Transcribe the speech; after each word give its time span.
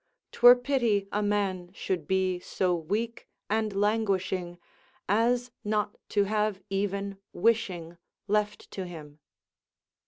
'Twere 0.31 0.55
pity 0.55 1.07
a 1.11 1.21
man 1.21 1.71
should 1.73 2.07
be 2.07 2.39
so 2.39 2.73
weak 2.73 3.27
and 3.51 3.75
languishing, 3.75 4.57
as 5.07 5.51
not 5.63 5.95
to 6.09 6.23
have 6.23 6.59
even 6.71 7.19
wishing 7.33 7.99
left 8.27 8.71
to 8.71 8.87
him. 8.87 9.19